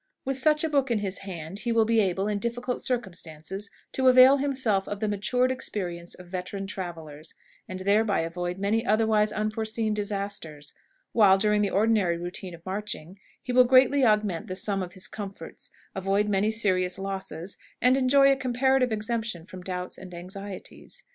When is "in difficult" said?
2.27-2.81